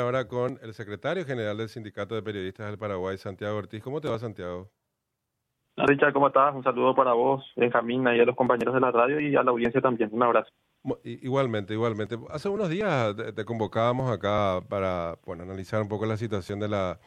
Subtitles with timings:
[0.00, 3.82] Ahora con el secretario general del Sindicato de Periodistas del Paraguay, Santiago Ortiz.
[3.82, 4.70] ¿Cómo te va, Santiago?
[5.76, 6.54] Richard, ¿cómo estás?
[6.54, 9.50] Un saludo para vos, Benjamín, y a los compañeros de la radio y a la
[9.50, 10.08] audiencia también.
[10.12, 10.50] Un abrazo.
[11.04, 12.18] Igualmente, igualmente.
[12.30, 16.98] Hace unos días te, convocábamos acá para bueno, analizar un poco la situación de la,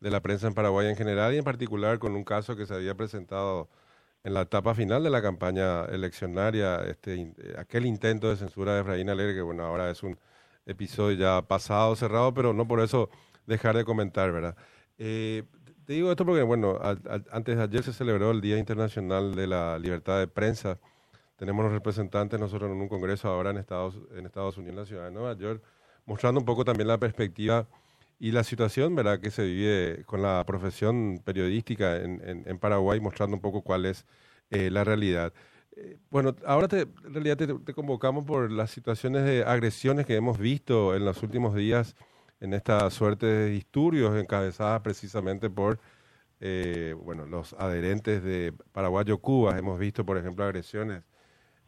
[0.00, 2.74] de la prensa en Paraguay en general y en particular con un caso que se
[2.74, 3.70] había presentado
[4.24, 9.08] en la etapa final de la campaña eleccionaria, este, aquel intento de censura de Efraín
[9.08, 10.18] Alegre, que bueno, ahora es un
[10.66, 13.10] episodio ya pasado, cerrado, pero no por eso
[13.46, 14.56] dejar de comentar, ¿verdad?
[14.98, 15.44] Eh,
[15.84, 16.78] te digo esto porque, bueno,
[17.30, 20.78] antes de ayer se celebró el Día Internacional de la Libertad de Prensa.
[21.36, 24.86] Tenemos los representantes nosotros en un congreso ahora en Estados, en Estados Unidos, en la
[24.86, 25.62] ciudad de Nueva York,
[26.06, 27.66] mostrando un poco también la perspectiva
[28.20, 33.34] y la situación, ¿verdad?, que se vive con la profesión periodística en, en, Paraguay, mostrando
[33.34, 34.06] un poco cuál es
[34.50, 35.32] eh, la realidad.
[36.10, 40.94] Bueno, ahora te, en realidad te, convocamos por las situaciones de agresiones que hemos visto
[40.94, 41.96] en los últimos días
[42.40, 45.78] en esta suerte de disturbios encabezadas precisamente por
[46.40, 49.56] eh, bueno, los adherentes de Paraguayo Cuba.
[49.56, 51.04] Hemos visto, por ejemplo, agresiones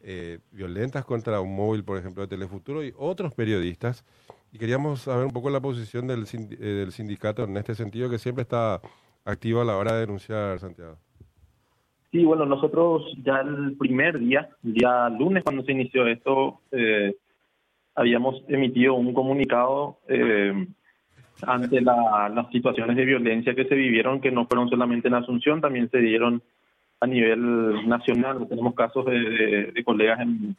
[0.01, 4.03] eh, violentas contra un móvil, por ejemplo, de Telefuturo y otros periodistas.
[4.51, 8.19] Y queríamos saber un poco la posición del, eh, del sindicato en este sentido, que
[8.19, 8.81] siempre está
[9.23, 10.97] activo a la hora de denunciar, Santiago.
[12.11, 17.15] Sí, bueno, nosotros ya el primer día, día lunes cuando se inició esto, eh,
[17.95, 20.67] habíamos emitido un comunicado eh,
[21.41, 25.89] ante las situaciones de violencia que se vivieron, que no fueron solamente en Asunción, también
[25.89, 26.41] se dieron
[27.01, 28.47] a nivel nacional.
[28.47, 30.55] Tenemos casos de, colegas en,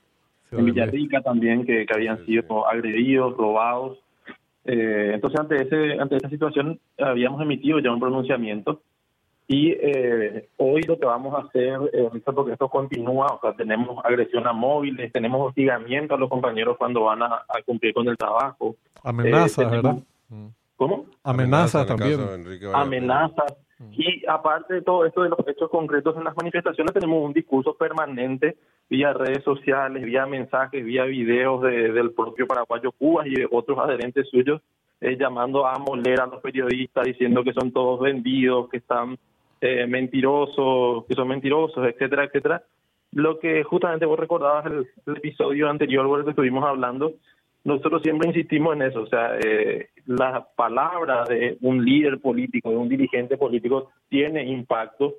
[0.52, 3.98] Villarrica también que, habían sido agredidos, robados.
[4.64, 8.80] Eh, entonces, ante, ese, ante esa situación, habíamos emitido ya un pronunciamiento
[9.48, 14.04] y eh, hoy lo que vamos a hacer, eh, porque esto continúa, o sea, tenemos
[14.04, 18.74] agresión a móviles, tenemos hostigamiento a los compañeros cuando van a, cumplir con el trabajo.
[19.04, 19.96] Amenazas, eh, ¿verdad?
[20.30, 20.46] Mm.
[20.74, 21.06] ¿Cómo?
[21.22, 22.20] Amenazas también.
[22.74, 23.56] Amenazas.
[23.78, 23.92] Mm.
[23.92, 27.76] Y aparte de todo esto de los hechos concretos en las manifestaciones, tenemos un discurso
[27.76, 28.56] permanente
[28.90, 34.28] vía redes sociales, vía mensajes, vía videos del propio paraguayo Cuba y de otros adherentes
[34.28, 34.60] suyos,
[35.00, 39.18] llamando a moler a los periodistas, diciendo que son todos vendidos, que están
[39.60, 42.62] eh, mentirosos, que son mentirosos, etcétera, etcétera.
[43.12, 47.14] Lo que justamente vos recordabas el, el episodio anterior por el que estuvimos hablando,
[47.66, 52.76] nosotros siempre insistimos en eso, o sea, eh, la palabra de un líder político, de
[52.76, 55.14] un dirigente político, tiene impacto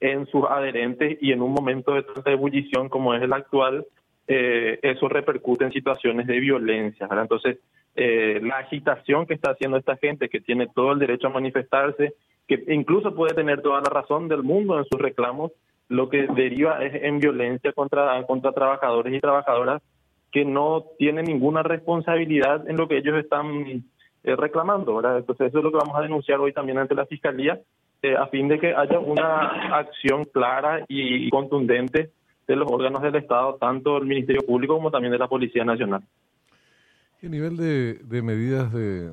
[0.00, 3.84] en sus adherentes y en un momento de tanta ebullición como es el actual,
[4.26, 7.06] eh, eso repercute en situaciones de violencia.
[7.10, 7.58] Entonces,
[7.94, 12.14] eh, la agitación que está haciendo esta gente, que tiene todo el derecho a manifestarse,
[12.48, 15.52] que incluso puede tener toda la razón del mundo en sus reclamos,
[15.88, 19.82] lo que deriva es en violencia contra, contra trabajadores y trabajadoras
[20.30, 23.84] que no tienen ninguna responsabilidad en lo que ellos están
[24.24, 24.96] eh, reclamando.
[24.96, 25.18] ¿verdad?
[25.18, 27.60] Entonces eso es lo que vamos a denunciar hoy también ante la Fiscalía,
[28.00, 32.10] eh, a fin de que haya una acción clara y contundente
[32.48, 36.02] de los órganos del Estado, tanto el Ministerio Público como también de la Policía Nacional.
[37.20, 39.12] ¿Qué nivel de, de medidas de,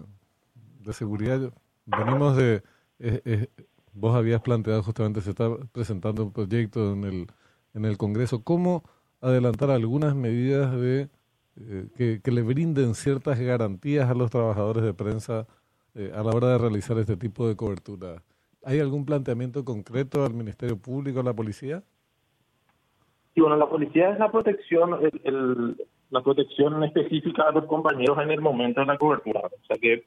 [0.80, 1.54] de seguridad?
[1.86, 2.64] Venimos de
[3.00, 3.48] eh, eh,
[3.94, 7.28] vos habías planteado justamente, se está presentando un proyecto en el,
[7.74, 8.84] en el Congreso, ¿cómo
[9.22, 11.10] adelantar algunas medidas de
[11.60, 15.46] eh, que, que, le brinden ciertas garantías a los trabajadores de prensa
[15.96, 18.24] eh, a la hora de realizar este tipo de cobertura?
[18.64, 21.84] ¿Hay algún planteamiento concreto al Ministerio Público, a la policía?
[23.34, 28.18] Sí, bueno, la policía es la protección, el, el, la protección específica a los compañeros
[28.22, 29.42] en el momento de la cobertura.
[29.42, 30.06] O sea que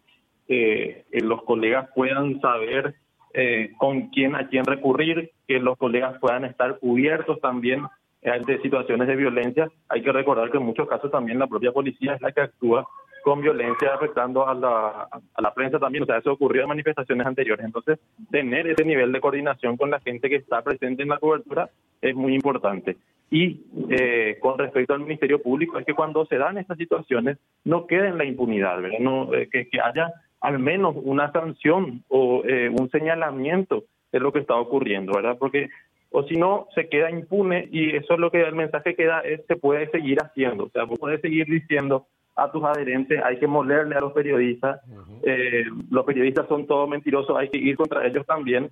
[0.52, 2.94] eh, los colegas puedan saber
[3.34, 7.86] eh, con quién a quién recurrir, que los colegas puedan estar cubiertos también
[8.24, 9.68] ante situaciones de violencia.
[9.88, 12.86] Hay que recordar que en muchos casos también la propia policía es la que actúa
[13.22, 16.02] con violencia afectando a la, a la prensa también.
[16.02, 17.64] O sea, eso ocurrió en manifestaciones anteriores.
[17.64, 17.98] Entonces,
[18.30, 21.70] tener ese nivel de coordinación con la gente que está presente en la cobertura
[22.00, 22.96] es muy importante.
[23.30, 27.86] Y eh, con respecto al Ministerio Público, es que cuando se dan estas situaciones no
[27.86, 28.98] quede en la impunidad, ¿verdad?
[29.00, 34.40] No, eh, que haya al menos una sanción o eh, un señalamiento de lo que
[34.40, 35.38] está ocurriendo, ¿verdad?
[35.38, 35.70] Porque
[36.10, 39.46] o si no se queda impune y eso es lo que el mensaje queda es
[39.46, 43.46] se puede seguir haciendo, o sea, vos puedes seguir diciendo a tus adherentes, hay que
[43.46, 44.80] molerle a los periodistas,
[45.22, 48.70] eh, los periodistas son todos mentirosos, hay que ir contra ellos también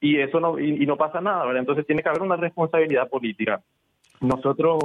[0.00, 1.60] y eso no y, no pasa nada, ¿verdad?
[1.60, 3.62] Entonces tiene que haber una responsabilidad política.
[4.20, 4.78] Nosotros,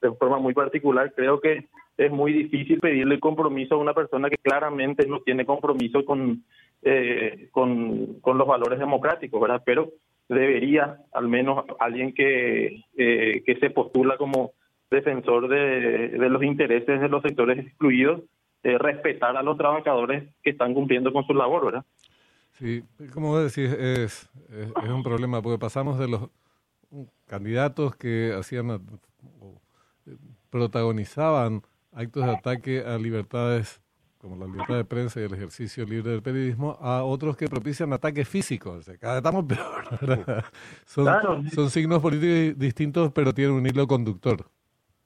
[0.00, 1.66] de forma muy particular, creo que
[2.00, 6.44] es muy difícil pedirle compromiso a una persona que claramente no tiene compromiso con,
[6.80, 9.62] eh, con, con, los valores democráticos, ¿verdad?
[9.66, 9.90] Pero
[10.26, 14.52] debería, al menos alguien que, eh, que se postula como
[14.90, 18.22] defensor de, de, los intereses de los sectores excluidos,
[18.62, 21.84] eh, respetar a los trabajadores que están cumpliendo con su labor, ¿verdad?
[22.52, 22.82] Sí,
[23.12, 26.30] como decís, es, es, es un problema, porque pasamos de los
[27.26, 30.16] candidatos que hacían eh,
[30.48, 33.80] protagonizaban actos de ataque a libertades
[34.20, 37.90] como la libertad de prensa y el ejercicio libre del periodismo, a otros que propician
[37.94, 38.84] ataques físicos.
[39.00, 40.44] cada vez estamos peor.
[40.84, 44.44] Son, son signos políticos distintos, pero tienen un hilo conductor.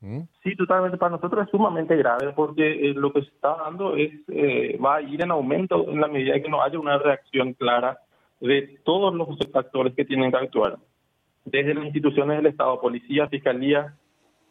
[0.00, 0.22] ¿Mm?
[0.42, 0.98] Sí, totalmente.
[0.98, 4.96] Para nosotros es sumamente grave porque eh, lo que se está dando es eh, va
[4.96, 7.98] a ir en aumento en la medida que no haya una reacción clara
[8.40, 10.76] de todos los actores que tienen que actuar,
[11.44, 13.94] desde las instituciones del Estado, policía, fiscalía,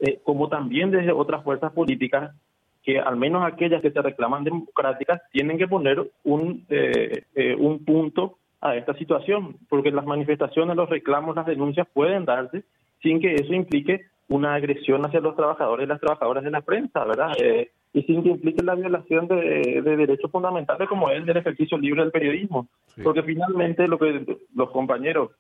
[0.04, 2.36] eh, como también desde otras fuerzas políticas
[2.84, 7.86] que al menos aquellas que se reclaman democráticas tienen que poner un, eh, eh, un
[7.86, 12.64] punto a esta situación, porque las manifestaciones, los reclamos, las denuncias pueden darse
[13.02, 17.06] sin que eso implique una agresión hacia los trabajadores y las trabajadoras de la prensa,
[17.06, 17.32] ¿verdad?
[17.40, 21.78] Eh, y sin que implique la violación de, derechos fundamentales como es el del ejercicio
[21.78, 22.68] libre del periodismo.
[23.02, 24.26] Porque finalmente lo que
[24.56, 25.32] los compañeros,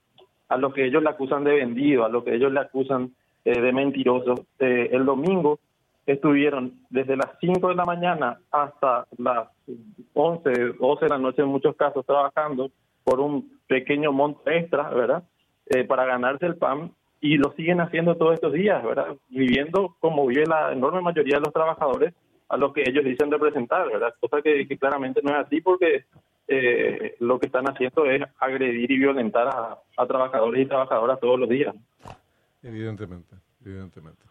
[0.47, 3.11] a lo que ellos le acusan de vendido, a lo que ellos le acusan
[3.43, 5.59] de mentiroso, el domingo
[6.05, 9.47] estuvieron desde las 5 de la mañana hasta las
[10.13, 12.71] 11, 12 de la noche en muchos casos trabajando
[13.03, 15.23] por un pequeño monto extra, ¿verdad?
[15.67, 16.91] Eh, para ganarse el pan
[17.21, 19.15] y lo siguen haciendo todos estos días, ¿verdad?
[19.29, 22.13] Viviendo como vive la enorme mayoría de los trabajadores
[22.49, 24.13] a los que ellos dicen representar, ¿verdad?
[24.19, 26.03] Cosa que, claramente no es así porque
[26.49, 29.47] eh, lo que están haciendo es agredir y violentar
[29.97, 31.73] a trabajadores y trabajadoras todos los días.
[32.63, 34.23] Evidentemente, evidentemente.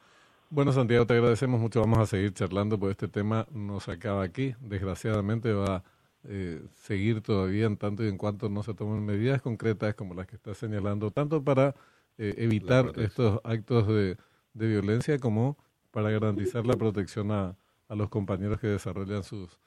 [0.50, 1.81] Bueno, Santiago, te agradecemos mucho.
[1.81, 4.55] Vamos a seguir charlando, porque este tema no se acaba aquí.
[4.61, 5.84] Desgraciadamente va a
[6.25, 10.26] eh, seguir todavía en tanto y en cuanto no se tomen medidas concretas como las
[10.26, 11.75] que está señalando, tanto para
[12.19, 14.17] eh, evitar estos actos de,
[14.55, 15.56] violencia como
[15.90, 17.56] para garantizar la protección a,
[17.88, 19.58] los compañeros que desarrollan sus,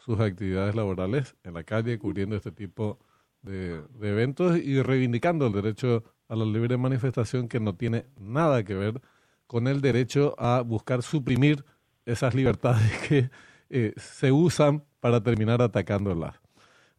[0.00, 2.98] sus actividades laborales en la calle, cubriendo este tipo
[3.42, 8.64] de, de eventos y reivindicando el derecho a la libre manifestación que no tiene nada
[8.64, 9.00] que ver
[9.46, 11.64] con el derecho a buscar suprimir
[12.06, 13.30] esas libertades que
[13.70, 16.40] eh, se usan para terminar atacándolas.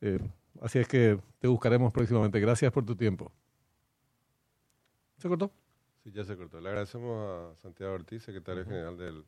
[0.02, 0.20] Eh,
[0.62, 2.40] así es que te buscaremos próximamente.
[2.40, 3.32] Gracias por tu tiempo.
[5.18, 5.52] ¿Se cortó?
[6.04, 6.60] Sí, ya se cortó.
[6.60, 9.26] Le agradecemos a Santiago Ortiz, secretario general del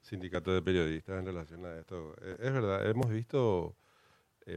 [0.00, 2.14] Sindicato de Periodistas, en relación a esto.
[2.22, 3.74] Eh, es verdad, hemos visto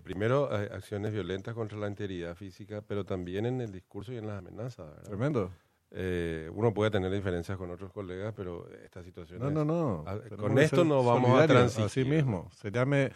[0.04, 4.40] primero acciones violentas contra la integridad física, pero también en el discurso y en las
[4.40, 5.02] amenazas.
[5.04, 5.52] Tremendo.
[5.92, 9.40] Eh, uno puede tener diferencias con otros colegas, pero esta situación.
[9.40, 10.06] No, no, no.
[10.38, 11.86] con esto no vamos a transitar.
[11.86, 12.50] Así mismo.
[12.54, 13.12] Se llame.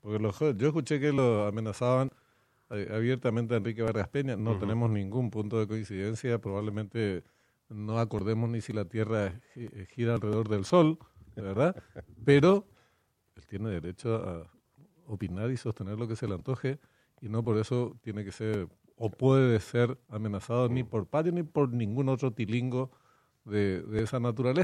[0.00, 2.10] porque yo escuché que lo amenazaban
[2.70, 4.36] eh, abiertamente a Enrique Vargas Peña.
[4.36, 6.38] No tenemos ningún punto de coincidencia.
[6.38, 7.24] Probablemente
[7.70, 9.40] no acordemos ni si la Tierra
[9.94, 10.98] gira alrededor del Sol,
[11.34, 11.74] ¿verdad?
[12.26, 12.66] pero
[13.36, 14.50] él tiene derecho a
[15.10, 16.78] opinar y sostener lo que se le antoje
[17.20, 21.42] y no por eso tiene que ser o puede ser amenazado ni por patio ni
[21.42, 22.90] por ningún otro tilingo
[23.44, 24.58] de, de esa naturaleza.